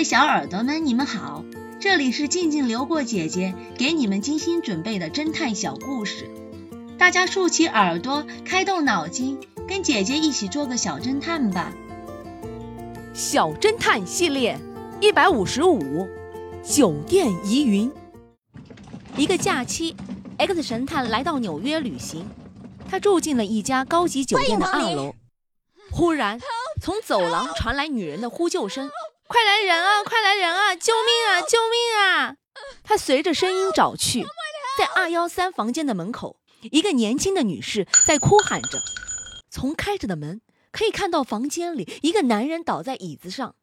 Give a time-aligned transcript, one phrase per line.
[0.00, 1.44] 位小耳朵们，你们好，
[1.78, 6.30] 这里是静静流过姐姐给你们精心准备的侦探小故事，
[6.96, 11.74] 大家竖起耳朵，开动脑筋，跟姐姐一起做个小侦探吧。
[13.12, 14.58] 小侦探系列
[15.02, 16.08] 一百五十五，
[16.64, 17.92] 酒店疑云。
[19.18, 19.94] 一个假期
[20.38, 22.26] ，X 神探来到纽约旅行，
[22.88, 25.14] 他住进了一家高级酒店的二楼。
[25.90, 26.40] 忽然，
[26.80, 28.88] 从走廊传来女人的呼救声
[29.30, 30.02] ：“快来人啊！
[30.02, 30.74] 快来人啊！
[30.74, 31.40] 救命啊！
[31.42, 32.34] 救命啊！”
[32.82, 34.24] 他随着声音找去，
[34.76, 36.40] 在二幺三房间的门口，
[36.72, 38.80] 一个年轻的女士在哭喊着。
[39.48, 40.40] 从开着的门
[40.72, 43.54] 可以看到，房间里一个男人倒在椅子上。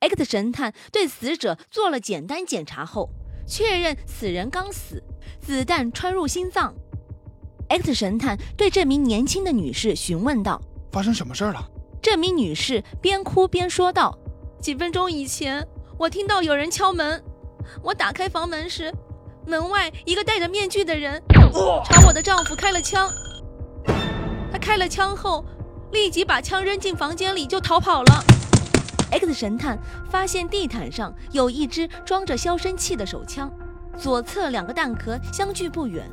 [0.00, 3.10] X 神探对死者做了简单检查后，
[3.46, 5.00] 确认死人刚死，
[5.40, 6.74] 子弹穿入心脏。
[7.68, 10.60] X 神探对这名年轻的女士询问道。
[10.90, 11.70] 发生什么事儿了？
[12.02, 14.18] 这名女士边哭边说道
[14.60, 17.22] ：“几分钟以前，我听到有人敲门。
[17.82, 18.92] 我打开房门时，
[19.46, 23.08] 门外一个戴着面具的人朝我的丈夫开了枪。
[24.50, 25.44] 他开了枪后，
[25.92, 28.24] 立即把枪扔进房间里就逃跑了。
[29.10, 29.78] ”X 神探
[30.10, 33.50] 发现地毯上有一支装着消声器的手枪，
[33.96, 36.04] 左侧两个弹壳相距不远，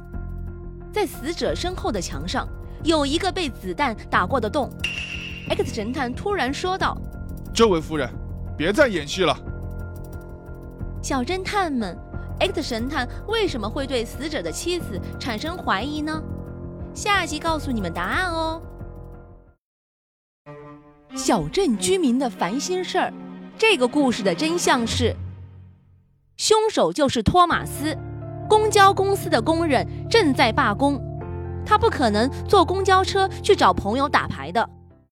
[0.93, 2.47] 在死者身后的墙上。
[2.83, 4.69] 有一个被子弹打过的洞
[5.49, 6.95] ，X 神探突然说道
[7.51, 8.07] ：“这位夫人，
[8.57, 9.37] 别再演戏了。”
[11.01, 11.97] 小侦探们
[12.39, 16.21] ，X 神探为什么会对死者的妻子产生怀疑呢？
[16.93, 18.61] 下集告诉你们答案哦。
[21.15, 23.13] 小镇居民的烦心事儿，
[23.57, 25.15] 这个故事的真相是，
[26.37, 27.97] 凶手就是托马斯，
[28.49, 31.01] 公交公司的工人正在罢工。
[31.65, 34.69] 他不可能坐公交车去找朋友打牌的。